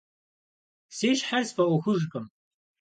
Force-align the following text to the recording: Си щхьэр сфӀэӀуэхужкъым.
Си 0.95 1.09
щхьэр 1.17 1.43
сфӀэӀуэхужкъым. 1.47 2.25